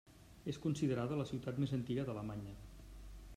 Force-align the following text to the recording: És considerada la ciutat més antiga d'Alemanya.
És 0.53 0.57
considerada 0.63 1.19
la 1.19 1.27
ciutat 1.33 1.61
més 1.65 1.75
antiga 1.79 2.07
d'Alemanya. 2.09 2.57